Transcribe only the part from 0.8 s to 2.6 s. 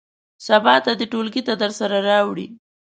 ته دې ټولګي ته درسره راوړي.